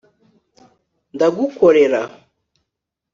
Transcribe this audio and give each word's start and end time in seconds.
ndagukorera 1.15 2.01